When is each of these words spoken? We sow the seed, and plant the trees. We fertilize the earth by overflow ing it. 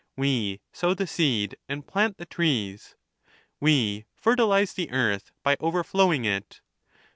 We 0.17 0.61
sow 0.73 0.95
the 0.95 1.05
seed, 1.05 1.57
and 1.69 1.85
plant 1.85 2.17
the 2.17 2.25
trees. 2.25 2.95
We 3.59 4.05
fertilize 4.15 4.73
the 4.73 4.89
earth 4.89 5.31
by 5.43 5.57
overflow 5.59 6.11
ing 6.11 6.25
it. 6.25 6.59